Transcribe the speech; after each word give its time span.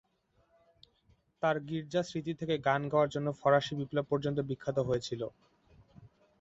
তার 1.43 1.55
গীর্জা 1.67 2.01
স্মৃতি 2.03 2.33
থেকে 2.39 2.55
গান 2.67 2.81
গাওয়া 2.91 3.07
জন্য 3.07 3.27
ফরাসি 3.39 3.73
বিপ্লব 3.79 4.05
পর্যন্ত 4.11 4.37
বিখ্যাত 4.49 4.77
ছিল। 5.01 5.21